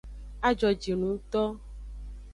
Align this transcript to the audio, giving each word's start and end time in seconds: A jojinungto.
A 0.47 0.49
jojinungto. 0.59 1.41